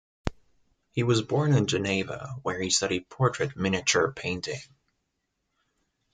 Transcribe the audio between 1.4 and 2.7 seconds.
in Geneva, where